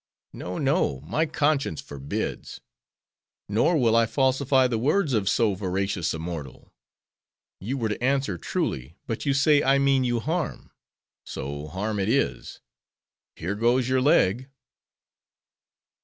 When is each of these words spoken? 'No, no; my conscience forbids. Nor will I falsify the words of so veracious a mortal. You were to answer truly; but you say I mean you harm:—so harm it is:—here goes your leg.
'No, 0.33 0.57
no; 0.57 1.01
my 1.01 1.27
conscience 1.27 1.79
forbids. 1.79 2.59
Nor 3.47 3.77
will 3.77 3.95
I 3.95 4.07
falsify 4.07 4.65
the 4.65 4.79
words 4.79 5.13
of 5.13 5.29
so 5.29 5.53
veracious 5.53 6.11
a 6.15 6.17
mortal. 6.17 6.73
You 7.59 7.77
were 7.77 7.89
to 7.89 8.03
answer 8.03 8.39
truly; 8.39 8.95
but 9.05 9.27
you 9.27 9.35
say 9.35 9.61
I 9.61 9.77
mean 9.77 10.03
you 10.03 10.19
harm:—so 10.19 11.67
harm 11.67 11.99
it 11.99 12.09
is:—here 12.09 13.53
goes 13.53 13.87
your 13.87 14.01
leg. 14.01 14.49